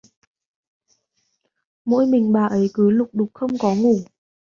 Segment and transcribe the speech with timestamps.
[1.85, 3.99] Mỗi mình bà ấy cứ lục đục không có ngủ